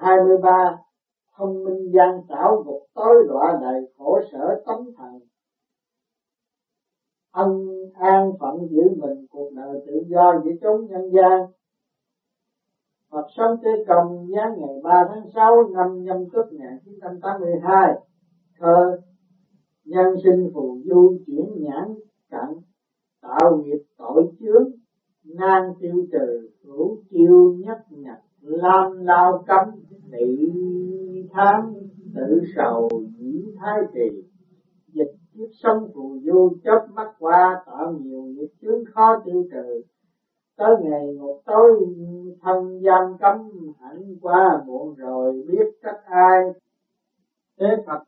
[0.00, 0.78] 23
[1.36, 5.20] thông minh gian trảo gục tối đọa đầy khổ sở tấm thần.
[7.32, 11.42] Ân an phận giữ mình, cuộc đời tự do giữa chốn nhân gian.
[13.10, 17.94] Phật sống tới công giá ngày 3 tháng 6 năm nhâm tuất 1982
[18.58, 19.00] thơ
[19.84, 21.94] nhân sinh phù du chuyển nhãn
[22.30, 22.62] cận
[23.22, 24.70] tạo nghiệp tội chướng,
[25.24, 29.68] nan tiêu trừ hữu chiêu nhất nhật, lam lao cấm
[30.10, 30.48] nị
[31.32, 31.74] tham
[32.14, 32.88] tự sầu
[33.18, 34.22] dĩ thái trì.
[34.86, 39.82] Dịch kiếp sông phù du chớp mắt qua, tạo nhiều nghiệp chướng khó tiêu trừ.
[40.56, 41.86] Tới ngày một tối,
[42.42, 43.36] thân giam cấm,
[43.80, 46.42] hẳn qua muộn rồi biết trách ai.
[47.60, 48.02] Thế Phật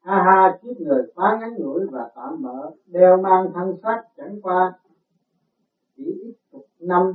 [0.00, 4.38] ha ha kiếp người phá ngắn ngủi và tạm mở, đeo mang thân xác chẳng
[4.42, 4.72] qua.
[5.96, 7.12] Chỉ ít chục năm,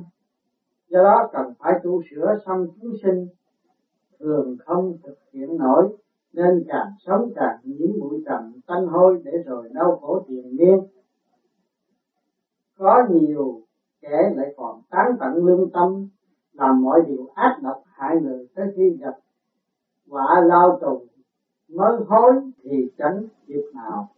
[0.89, 3.27] do đó cần phải tu sửa xong chúng sinh
[4.19, 5.97] thường không thực hiện nổi,
[6.33, 10.79] nên càng sống càng nhiễm bụi trần tanh hôi để rồi đau khổ tiền miên.
[12.77, 13.61] Có nhiều
[14.01, 16.07] kẻ lại còn tán tận lương tâm,
[16.53, 19.17] làm mọi điều ác độc hại người tới khi gặp
[20.09, 21.07] quả lao trùng
[21.69, 22.33] mới hối
[22.63, 24.09] thì tránh việc nào.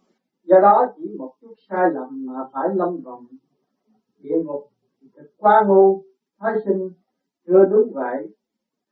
[0.44, 3.26] Do đó chỉ một chút sai lầm mà phải lâm vòng
[4.18, 4.68] địa ngục
[5.16, 6.02] thật quá ngu
[6.38, 6.90] thái sinh,
[7.46, 8.28] chưa đúng vậy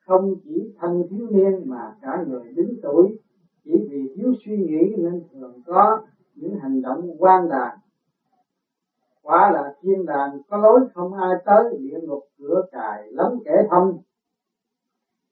[0.09, 3.19] không chỉ thân thiếu niên mà cả người đứng tuổi.
[3.64, 6.01] Chỉ vì thiếu suy nghĩ nên thường có
[6.34, 7.78] những hành động quan đàn.
[9.23, 13.53] Quả là thiên đàng có lối không ai tới, địa ngục cửa cài lắm kẻ
[13.70, 13.98] thông.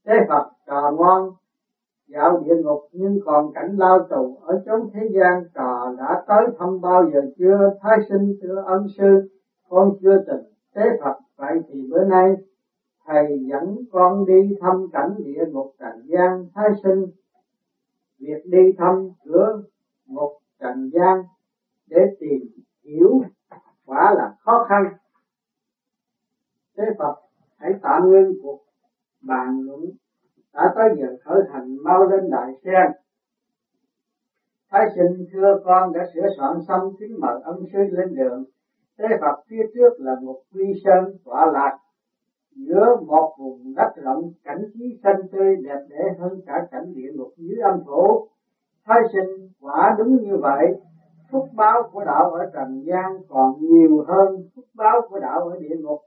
[0.06, 1.30] Thế phật trò ngoan
[2.08, 5.42] dạo địa ngục nhưng còn cảnh lao tù ở chốn thế gian.
[5.54, 7.70] Trò đã tới thăm bao giờ chưa?
[7.82, 9.28] Thái sinh, thưa ân sư,
[9.68, 10.44] con chưa từng.
[10.74, 12.34] Thế phật vậy thì bữa nay
[13.06, 17.06] thầy dẫn con đi thăm cảnh địa ngục trần gian thái sinh.
[18.18, 19.62] Việc đi thăm cửa
[20.06, 21.22] ngục trần gian
[21.86, 22.48] để tìm
[22.82, 23.20] hiểu
[23.84, 24.84] quả là khó khăn.
[26.76, 27.14] Thế Phật,
[27.56, 28.60] hãy tạm ngưng cuộc
[29.20, 29.80] bàn luận.
[30.52, 32.92] Đã tới giờ khởi hành mau lên đại sen.
[34.70, 38.44] Thái sinh, thưa con, đã sửa soạn xong kính mời ân sư lên đường.
[38.98, 41.78] Thế Phật, phía trước là một quy sơn tọa lạc
[42.56, 47.12] giữa một vùng đất rộng cảnh trí xanh tươi đẹp đẽ hơn cả cảnh địa
[47.14, 48.28] ngục dưới âm phủ.
[48.86, 50.66] Thái sinh quả đúng như vậy,
[51.30, 55.58] phúc báo của đạo ở trần gian còn nhiều hơn phúc báo của đạo ở
[55.58, 56.00] địa ngục.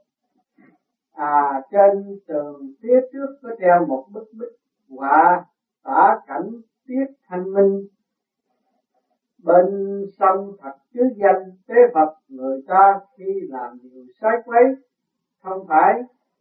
[1.13, 5.45] À trên tường phía trước có treo một bức bích họa
[5.83, 6.49] tả cảnh
[6.87, 7.87] tiết thanh minh
[9.43, 9.65] bên
[10.19, 14.63] sông thật chứ danh tế Phật người ta khi làm điều sai quấy
[15.43, 15.93] không phải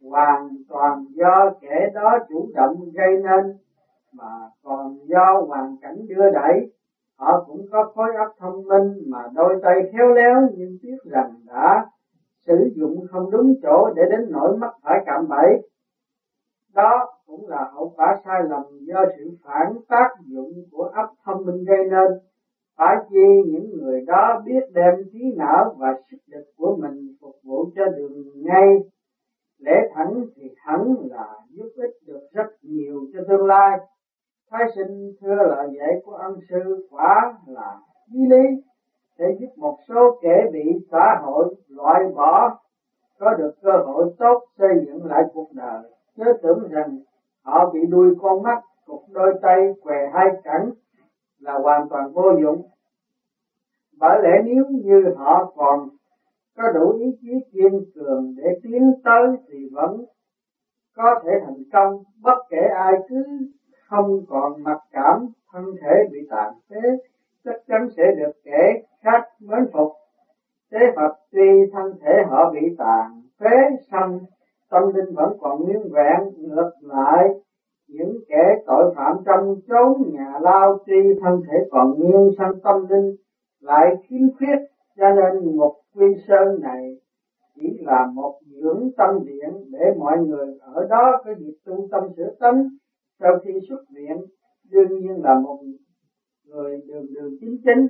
[0.03, 3.45] hoàn toàn do kẻ đó chủ động gây nên,
[4.13, 6.71] mà còn do hoàn cảnh đưa đẩy.
[7.17, 11.31] Họ cũng có khối óc thông minh mà đôi tay khéo léo nhưng tiếc rằng
[11.47, 11.87] đã
[12.47, 15.69] sử dụng không đúng chỗ để đến nỗi mắc phải cạm bẫy.
[16.75, 21.47] Đó cũng là hậu quả sai lầm do sự phản tác dụng của óc thông
[21.47, 22.09] minh gây nên.
[22.77, 27.37] Phải chi những người đó biết đem trí não và sức lực của mình phục
[27.45, 28.69] vụ cho đường ngay
[29.69, 33.79] để thẳng thì thẳng là giúp ích được rất nhiều cho tương lai.
[34.51, 38.43] Thái sinh thưa lời dạy của ân sư quả là chí lý,
[39.19, 42.59] sẽ giúp một số kẻ bị xã hội loại bỏ,
[43.19, 45.83] có được cơ hội tốt xây dựng lại cuộc đời.
[46.17, 46.99] Chớ tưởng rằng
[47.45, 50.71] họ bị đuôi con mắt, cục đôi tay què hai cẳng
[51.39, 52.63] là hoàn toàn vô dụng.
[54.01, 55.89] Bởi lẽ nếu như họ còn
[56.59, 60.05] có đủ ý chí kiên cường để tiến tới thì vẫn
[60.97, 62.03] có thể thành công.
[62.23, 63.25] Bất kể ai cứ
[63.89, 66.97] không còn mặc cảm, thân thể bị tàn phế,
[67.45, 69.89] chắc chắn sẽ được kẻ khác mến phục.
[70.73, 73.57] Thế Phật tuy thân thể họ bị tàn phế
[73.93, 74.19] xong,
[74.71, 77.29] tâm linh vẫn còn nguyên vẹn, ngược lại,
[77.89, 82.87] những kẻ tội phạm trong chốn nhà lao tuy thân thể còn nguyên sanh tâm
[82.89, 83.17] linh
[83.61, 86.83] lại khiếm khuyết cho nên một quy sơn này
[87.55, 92.03] chỉ là một dưỡng tâm điện để mọi người ở đó có dịp tu tâm
[92.17, 92.69] sửa tánh
[93.21, 94.17] sau khi xuất viện,
[94.71, 95.61] đương nhiên là một
[96.45, 97.87] người đường đường chính chính,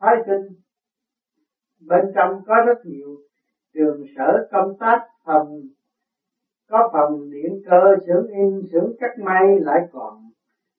[0.00, 0.56] thái tinh
[1.88, 3.16] bên trong có rất nhiều
[3.74, 5.60] trường sở công tác, phòng,
[6.68, 10.14] có phòng điện cơ, xưởng in, xưởng cắt may lại còn,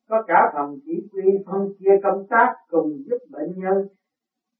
[0.10, 3.88] có cả phòng chỉ huy phân chia công tác cùng giúp bệnh nhân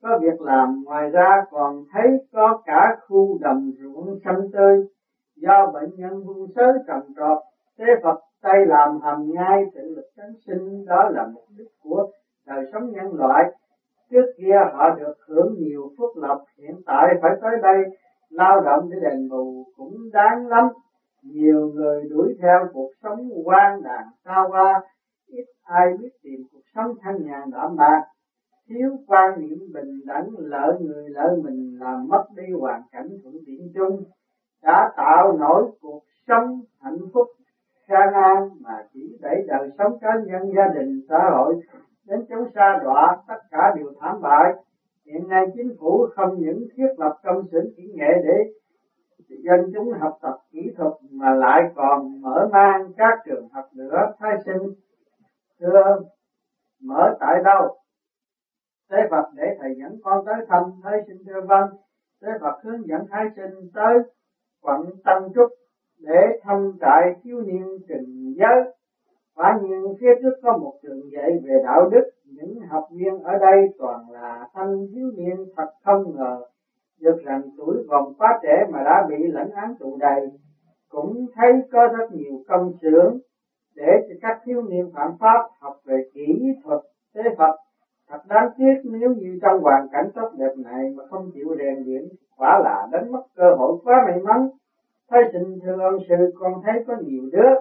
[0.04, 4.80] có việc làm, ngoài ra còn thấy có cả khu đồng ruộng xanh tươi.
[5.36, 7.38] Do bệnh nhân buôn sớ trồng trọt,
[7.78, 12.04] thế Phật tay làm hầm nhai tự lực cánh sinh, đó là mục đích của
[12.48, 13.44] đời sống nhân loại.
[14.12, 17.84] Trước kia họ được hưởng nhiều phúc lộc, hiện tại phải tới đây
[18.30, 20.68] lao động để đền bù cũng đáng lắm.
[21.24, 24.82] Nhiều người đuổi theo cuộc sống quan đàn xa hoa,
[25.28, 28.00] ít ai biết tìm cuộc sống thanh nhàn đảm bạc
[28.70, 33.36] thiếu quan niệm bình đẳng lợi người lợi mình làm mất đi hoàn cảnh thuận
[33.46, 34.04] tiện chung,
[34.64, 37.28] đã tạo nổi cuộc sống hạnh phúc
[37.88, 41.56] sang an mà chỉ đẩy đời sống cá nhân, gia đình, xã hội.
[42.06, 44.54] Đến chỗ xa đọa, tất cả đều thảm bại.
[45.06, 48.38] Hiện nay chính phủ không những thiết lập công xưởng kỹ nghệ để
[49.44, 54.12] dân chúng học tập kỹ thuật, mà lại còn mở mang các trường học nữa.
[54.20, 54.74] Thay sinh,
[55.60, 56.00] thưa,
[56.82, 57.83] mở tại đâu?
[58.90, 61.70] Thế Phật để thầy dẫn con tới thăm Thái sinh thưa vâng.
[62.22, 64.00] Thế Phật hướng dẫn Thái sinh tới
[64.62, 65.48] quận Tân Trúc
[66.00, 68.74] để thăm trại thiếu niên trình giới.
[69.36, 73.38] Quả nhiên phía trước có một trường dạy về đạo đức, những học viên ở
[73.42, 76.44] đây toàn là thanh thiếu niên thật không ngờ
[77.02, 80.22] được rằng tuổi còn quá trẻ mà đã bị lãnh án tù đầy.
[80.90, 83.18] Cũng thấy có rất nhiều công xưởng
[83.76, 86.80] để cho các thiếu niên phạm pháp học về kỹ thuật
[88.34, 92.04] đáng tiếc nếu như trong hoàn cảnh tốt đẹp này mà không chịu rèn luyện,
[92.38, 94.48] quả là đánh mất cơ hội quá may mắn.
[95.10, 97.54] Thấy sinh thưa ông sư con thấy có nhiều đứa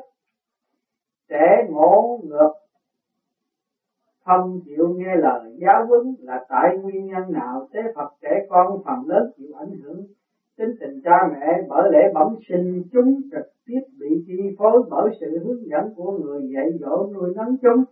[1.28, 2.48] trẻ ngộ ngược
[4.24, 8.76] không chịu nghe lời giáo huấn là tại nguyên nhân nào thế Phật trẻ con
[8.84, 10.04] phần lớn chịu ảnh hưởng
[10.58, 15.10] tính tình cha mẹ bởi lẽ bẩm sinh chúng trực tiếp bị chi phối bởi
[15.20, 17.82] sự hướng dẫn của người dạy dỗ nuôi nấng chúng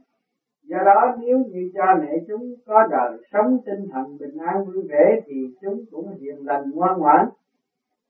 [0.70, 4.84] do đó nếu như cha mẹ chúng có đời sống tinh thần bình an vui
[4.88, 7.26] vẻ thì chúng cũng hiền lành ngoan ngoãn.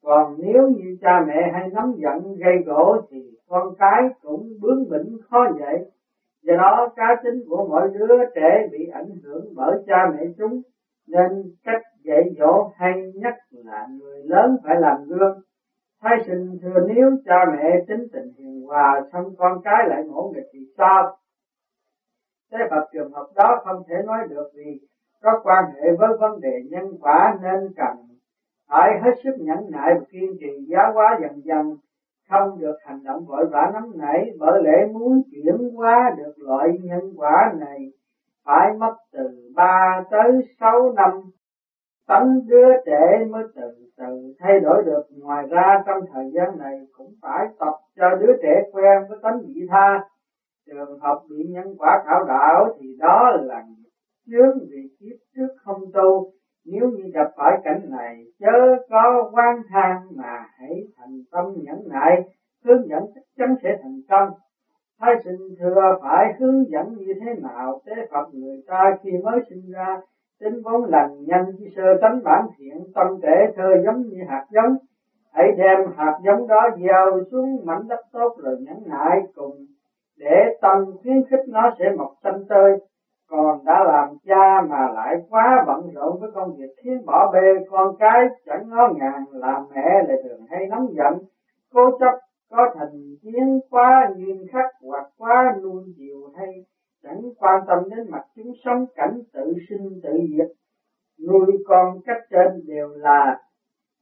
[0.02, 4.88] Còn nếu như cha mẹ hay nóng giận gây gỗ thì con cái cũng bướng
[4.88, 5.84] bỉnh khó dạy
[6.42, 10.62] do đó cá tính của mỗi đứa trẻ bị ảnh hưởng bởi cha mẹ chúng,
[11.08, 11.30] nên
[11.64, 15.40] cách dạy dỗ hay nhất là người lớn phải làm gương.
[16.02, 20.32] Thái sinh thưa nếu cha mẹ tính tình hiền hòa, xong con cái lại ngỗ
[20.34, 21.16] nghịch thì sao?
[22.60, 24.80] Thế Phật trường hợp đó không thể nói được vì
[25.22, 27.96] có quan hệ với vấn đề nhân quả nên cần
[28.68, 30.66] phải hết sức nhẫn nại và kiên trì.
[30.68, 31.74] Giáo hóa dần dần,
[32.30, 36.78] không được hành động vội vã nóng nảy, bởi lẽ muốn chuyển hóa được loại
[36.82, 37.78] nhân quả này
[38.44, 41.10] phải mất từ ba tới sáu năm.
[42.06, 45.00] Tánh đứa trẻ mới từ từ thay đổi được.
[45.10, 49.38] Ngoài ra, trong thời gian này cũng phải tập cho đứa trẻ quen với tánh
[49.46, 49.98] vị tha
[50.66, 53.62] trường hợp bị nhân quả khảo đạo thì đó là
[54.26, 56.32] chướng vì kiếp trước không tu.
[56.64, 61.88] Nếu như gặp phải cảnh này, chớ có quan than mà hãy thành tâm nhẫn
[61.88, 62.22] nại.
[62.64, 64.30] Hướng dẫn chắc chắn sẽ thành công
[65.00, 67.80] Thái sinh thừa phải hướng dẫn như thế nào?
[67.86, 70.00] Tế Phật người ta khi mới sinh ra,
[70.40, 74.46] tính vốn lành nhanh chi sơ tánh bản thiện, tâm thể thơ giống như hạt
[74.50, 74.76] giống.
[75.32, 79.66] Hãy đem hạt giống đó gieo xuống mảnh đất tốt rồi nhẫn nại cùng
[80.70, 82.74] tâm, khuyến khích nó sẽ mọc xanh tươi.
[83.28, 87.64] Còn đã làm cha mà lại quá bận rộn với công việc, khiến bỏ bê
[87.70, 91.18] con cái, chẳng ngó ngàng làm mẹ lại thường hay nóng giận.
[91.72, 92.18] Cố chấp
[92.50, 96.48] có thành kiến quá nghiêm khắc, hoặc quá nuông chiều hay
[97.02, 100.46] chẳng quan tâm đến mặt chúng sống, cảnh tự sinh tự diệt.
[101.28, 103.38] Nuôi con cách trên đều là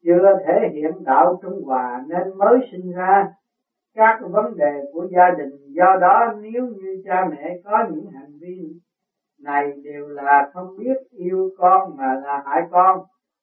[0.05, 3.25] chưa thể hiện đạo trung hòa nên mới sinh ra
[3.99, 5.51] các vấn đề của gia đình.
[5.69, 8.73] Do đó, nếu như cha mẹ có những hành vi
[9.43, 12.99] này đều là không biết yêu con mà là hại con,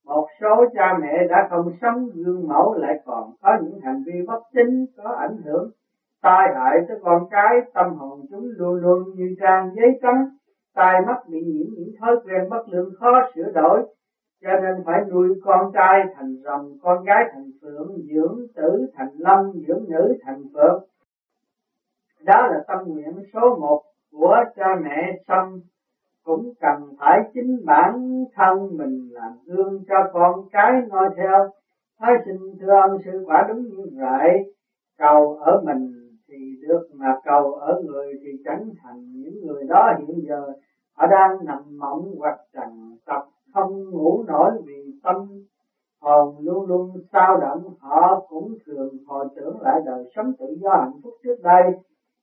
[0.06, 4.14] một số cha mẹ đã không sống gương mẫu lại còn có những hành vi
[4.28, 5.72] bất chính có ảnh hưởng,
[6.22, 10.26] tai hại tới con cái, tâm hồn chúng luôn luôn như trang giấy trắng,
[10.76, 13.84] tai mắt bị nhiễm những thói quen bất lương khó sửa đổi
[14.46, 19.12] cho nên phải nuôi con trai thành rồng, con gái thành phượng, dưỡng tử thành
[19.18, 20.84] lâm, dưỡng nữ thành phượng.
[22.22, 25.60] Đó là tâm nguyện số một của cha mẹ xong.
[26.24, 31.50] Cũng cần phải chính bản thân mình làm gương cho con cái noi theo.
[32.00, 34.54] Thái xin thưa ông, sư quả đúng như vậy.
[34.98, 39.12] Cầu ở mình thì được mà cầu ở người thì chẳng thành.
[39.14, 40.54] Những người đó hiện giờ,
[40.94, 43.26] họ đang nằm mộng hoặc trần tập
[43.56, 45.16] không ngủ nổi vì tâm
[46.02, 50.70] hồn luôn luôn sao động, họ cũng thường hồi tưởng lại đời sống tự do
[50.72, 51.64] hạnh phúc trước đây.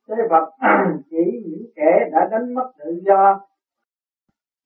[0.07, 0.49] Thế Phật
[1.09, 3.39] chỉ những kẻ đã đánh mất tự do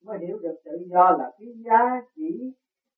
[0.06, 2.52] mới hiểu được tự do là quý giá chỉ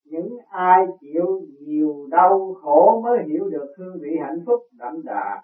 [0.04, 5.42] những ai chịu nhiều đau khổ mới hiểu được hương vị hạnh phúc đậm đà.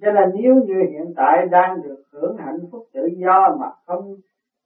[0.00, 4.14] Cho nên nếu như hiện tại đang được hưởng hạnh phúc tự do mà không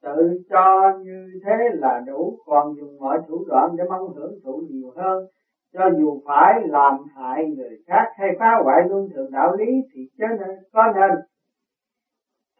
[0.07, 2.37] tự cho như thế là đủ.
[2.45, 5.25] Còn dùng mọi thủ đoạn để mong hưởng thụ nhiều hơn.
[5.73, 10.01] Cho dù phải làm hại người khác hay phá hoại luân thường đạo lý thì
[10.17, 11.11] chớ nên, có nên.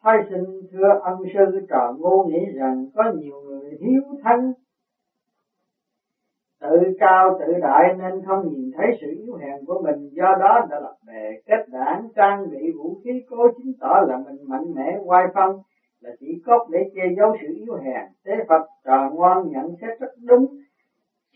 [0.04, 4.52] Thay sinh thưa ân sư trò ngu nghĩ rằng có nhiều người hiếu thắng
[6.62, 10.10] tự cao tự đại nên không nhìn thấy sự yếu hèn của mình.
[10.12, 14.18] Do đó đã lập bè kết đảng, trang bị vũ khí cố chứng tỏ là
[14.18, 15.56] mình mạnh mẽ, oai phong
[16.02, 18.06] là chỉ cốt để che giấu sự yếu hèn.
[18.26, 20.46] Thế phật trò ngoan nhận xét rất đúng.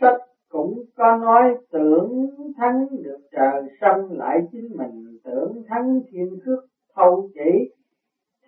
[0.01, 0.17] Sách
[0.49, 5.17] cũng có nói tưởng thắng được trời xâm lại chính mình.
[5.23, 6.59] Tưởng thắng thiên khước,
[6.95, 7.73] thâu chỉ.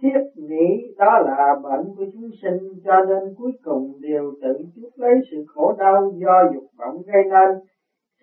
[0.02, 5.00] Thiết nghĩ đó là bệnh của chúng sinh, cho nên cuối cùng đều tự chuốc
[5.00, 7.50] lấy sự khổ đau do dục vọng gây nên.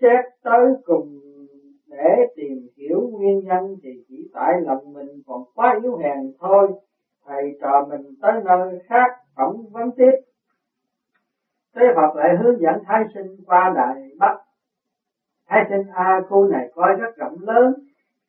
[0.00, 1.20] Xét tới cùng
[1.86, 6.68] để tìm hiểu nguyên nhân thì chỉ tại lòng mình còn quá yếu hèn thôi
[7.30, 10.12] thầy trò mình tới nơi khác phỏng vấn tiếp.
[11.74, 14.36] Thế Phật lại hướng dẫn Thái sinh qua Đại Bắc.
[15.48, 17.74] Thái sinh A khu này coi rất rộng lớn,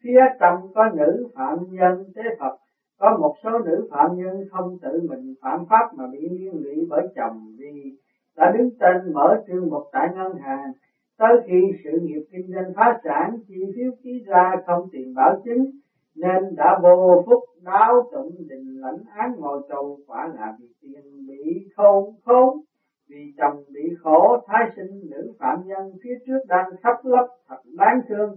[0.03, 2.03] phía trong có nữ phạm nhân.
[2.15, 2.53] Thế Phật
[3.00, 6.88] có một số nữ phạm nhân không tự mình phạm pháp mà bị liên lụy
[6.89, 7.98] bởi chồng vì
[8.36, 10.72] đã đứng tên mở trương một tại ngân hàng.
[11.17, 15.34] Tới khi sự nghiệp kinh doanh phá sản chi phiếu ký ra không tiền bảo
[15.46, 15.65] chứng
[16.15, 21.27] nên đã vô phúc đáo tụng đình lãnh án ngồi tù quả là vì tiền
[21.27, 22.58] bị khôn khốn,
[23.10, 27.62] vì chồng bị khổ, thái sinh nữ phạm nhân phía trước đang khắp lấp thật
[27.77, 28.36] đáng thương.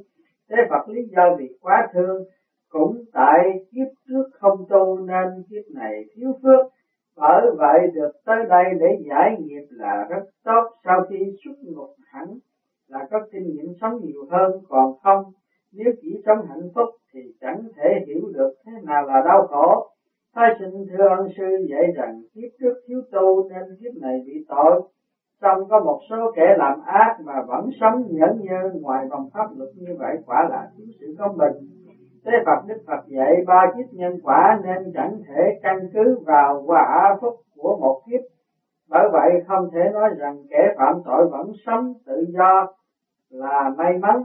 [0.51, 2.25] Thế Phật lý do vì quá thương,
[2.69, 3.39] cũng tại
[3.71, 6.67] kiếp trước không tu nên kiếp này thiếu phước.
[7.17, 11.95] Bởi vậy được tới đây để giải nghiệp là rất tốt, sau khi xuất ngục
[12.07, 12.27] hẳn
[12.89, 15.25] là có kinh nghiệm sống nhiều hơn còn không.
[15.73, 19.87] Nếu chỉ sống hạnh phúc thì chẳng thể hiểu được thế nào là đau khổ
[20.35, 24.33] Thái sinh thưa ân sư dạy rằng, kiếp trước thiếu tu nên kiếp này bị
[24.49, 24.83] tội
[25.43, 29.47] Xong có một số kẻ làm ác mà vẫn sống nhẫn nhơ ngoài vòng pháp
[29.57, 31.53] luật như vậy quả là thiếu sự công bình
[32.25, 36.63] Thế Phật Đức Phật dạy, ba kiếp nhân quả nên chẳng thể căn cứ vào
[36.67, 38.21] quả phúc của một kiếp.
[38.89, 42.65] Bởi vậy không thể nói rằng kẻ phạm tội vẫn sống tự do
[43.31, 44.17] là may mắn.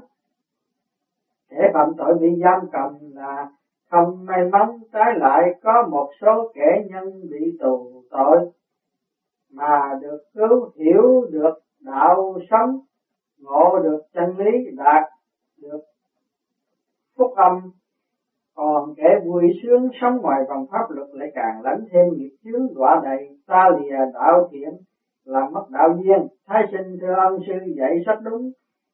[1.49, 3.47] Kẻ phạm tội bị giam cầm là
[3.89, 8.37] không may mắn, trái lại có một số kẻ nhân bị tù tội
[9.53, 12.75] mà được cứu hiểu được đạo sống,
[13.39, 15.03] ngộ được chân lý, đạt
[15.61, 15.79] được
[17.17, 17.51] phúc âm.
[18.55, 22.73] Còn kẻ vui sướng sống ngoài vòng pháp luật lại càng lãnh thêm nghiệp chướng
[22.75, 24.69] đọa đầy ta lìa đạo thiện
[25.25, 26.27] làm mất đạo duyên.
[26.47, 28.49] Thái sinh thưa ông sư dạy sách đúng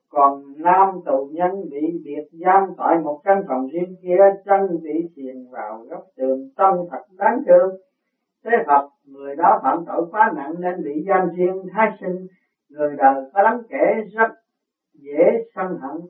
[0.10, 5.08] còn nam tù nhân bị biệt giam tại một căn phòng riêng kia, chân bị
[5.16, 7.72] thiền vào góc tường, tâm thật đáng thương.
[8.46, 12.26] Thế Phật người đó phạm tội quá nặng nên bị giam riêng thái sinh,
[12.70, 14.32] người đời có lắm kể, rất
[14.94, 15.24] dễ
[15.56, 16.02] sân hận.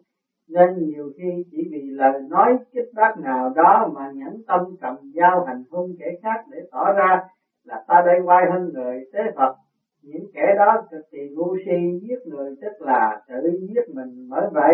[0.49, 4.95] Nên nhiều khi chỉ vì lời nói kích bác nào đó mà nhẫn tâm cầm
[5.15, 7.23] dao hành hung kẻ khác để tỏ ra
[7.63, 9.05] là ta đây quay hơn người.
[9.13, 9.55] Thế Phật
[10.05, 14.47] những kẻ đó cực kỳ ngu si, giết người tức là tự giết mình bởi
[14.51, 14.73] vậy,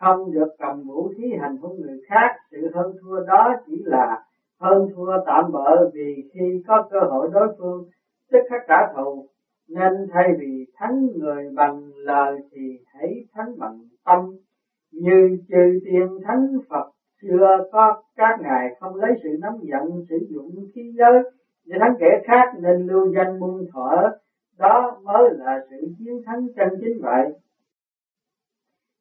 [0.00, 2.36] không được cầm vũ khí hành hung người khác.
[2.50, 4.22] Sự hơn thua đó chỉ là
[4.60, 7.84] hơn thua tạm bợ vì khi có cơ hội đối phương
[8.32, 9.26] tức khắc trả thù,
[9.68, 14.36] nên thay vì thắng người bằng lời thì hãy thắng bằng tâm.
[14.92, 16.90] Như chư tiên thánh Phật,
[17.22, 21.22] xưa có các ngài không lấy sự nóng giận sử dụng khí giới
[21.66, 24.10] để thắng kẻ khác nên lưu danh buông thở
[24.58, 27.32] đó mới là sự chiến thắng chân chính vậy.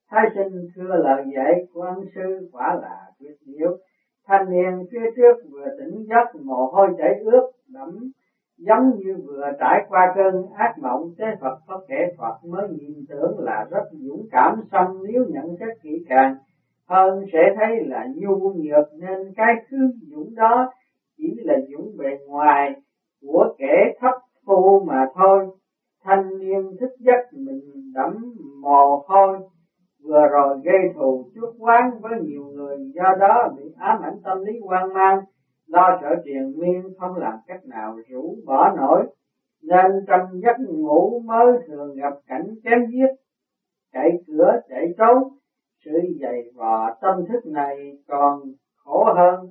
[0.10, 3.78] Thái sinh thưa lời dạy của ân sư quả là tuyệt diệu.
[4.28, 8.12] Thanh niên phía trước vừa tỉnh giấc, mồ hôi chảy ướt đẫm,
[8.58, 11.12] giống như vừa trải qua cơn ác mộng.
[11.18, 15.56] Thế Phật có kẻ Phật mới nhìn tưởng là rất dũng cảm xong nếu nhận
[15.60, 16.36] xét kỹ càng,
[16.88, 18.86] hơn sẽ thấy là nhu nhược.
[18.94, 19.78] Nên cái thứ
[20.12, 20.72] dũng đó
[21.18, 22.72] chỉ là dũng bề ngoài
[23.22, 24.14] của kẻ thấp
[24.46, 25.48] phu mà thôi,
[26.04, 27.62] thanh niên thích giấc mình
[27.94, 29.40] đẫm mồ hôi.
[30.04, 34.44] Vừa rồi gây thù chuốc oán với nhiều người, do đó bị ám ảnh tâm
[34.44, 35.20] lý hoang mang,
[35.68, 39.06] lo sợ triền miên không làm cách nào rũ bỏ nổi.
[39.64, 43.16] Nên trong giấc ngủ mới thường gặp cảnh chém giết,
[43.94, 45.24] chạy cửa, chạy trốn.
[45.86, 48.40] Sự dày vò tâm thức này còn
[48.76, 49.50] khổ hơn.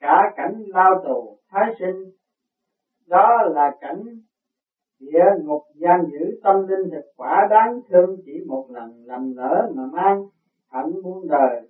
[0.00, 2.04] Cả cảnh lao tù, thái sinh
[3.10, 4.04] đó là cảnh
[5.00, 9.70] địa ngục giam giữ tâm linh thực quả đáng thương chỉ một lần lầm lỡ
[9.74, 10.26] mà mang
[10.70, 11.68] hạnh muôn đời.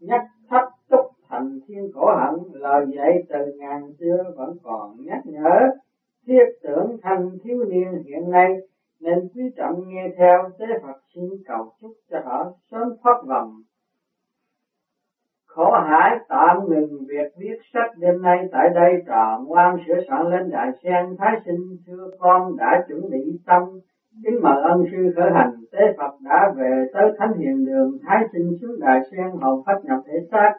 [0.00, 5.20] Nhắc thấp túc thành thiên khổ hận, lời dạy từ ngàn xưa vẫn còn nhắc
[5.24, 5.58] nhở.
[6.26, 8.54] Thiết tưởng thanh thiếu niên hiện nay
[9.00, 13.62] nên quý trọng nghe theo, tế Phật xin cầu chúc cho họ sớm thoát vòng
[15.54, 18.92] khổ hải tạm ngừng việc viết sách đêm nay tại đây.
[19.06, 21.16] Trò ngoan sửa soạn lên đại sen.
[21.18, 23.62] Thái sinh thưa con đã chuẩn bị tâm
[24.24, 25.52] kính mời ân sư khởi hành.
[25.72, 27.90] Tế Phật đã về tới thánh hiền đường.
[28.06, 30.52] Thái sinh xuống đại sen, hầu phát nhập thể xác.